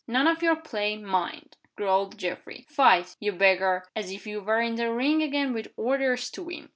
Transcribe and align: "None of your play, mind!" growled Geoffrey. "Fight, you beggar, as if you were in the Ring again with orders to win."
"None 0.07 0.25
of 0.25 0.41
your 0.41 0.55
play, 0.55 0.97
mind!" 0.97 1.57
growled 1.75 2.17
Geoffrey. 2.17 2.65
"Fight, 2.67 3.15
you 3.19 3.33
beggar, 3.33 3.85
as 3.95 4.09
if 4.11 4.25
you 4.25 4.41
were 4.41 4.59
in 4.59 4.73
the 4.73 4.91
Ring 4.91 5.21
again 5.21 5.53
with 5.53 5.71
orders 5.77 6.31
to 6.31 6.41
win." 6.41 6.69